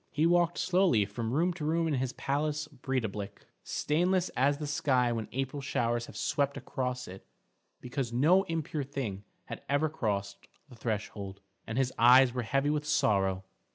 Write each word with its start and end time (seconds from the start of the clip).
He 0.09 0.25
walked 0.25 0.57
slowly 0.57 1.05
from 1.05 1.31
room 1.31 1.53
to 1.53 1.63
room 1.63 1.87
in 1.87 1.93
his 1.93 2.13
palace 2.13 2.67
Breidablik, 2.67 3.45
stainless 3.63 4.29
as 4.29 4.57
the 4.57 4.65
sky 4.65 5.11
when 5.11 5.27
April 5.31 5.61
showers 5.61 6.07
have 6.07 6.17
swept 6.17 6.57
across 6.57 7.07
it 7.07 7.23
because 7.81 8.11
no 8.11 8.41
impure 8.45 8.83
thing 8.83 9.25
had 9.45 9.61
ever 9.69 9.89
crossed 9.89 10.47
the 10.67 10.75
threshold, 10.75 11.39
and 11.67 11.77
his 11.77 11.93
eyes 11.99 12.33
were 12.33 12.41
heavy 12.41 12.71
with 12.71 12.83
sorrow. 12.87 13.43